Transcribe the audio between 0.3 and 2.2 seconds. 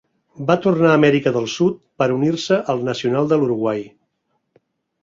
Va tornar a Amèrica del Sud per a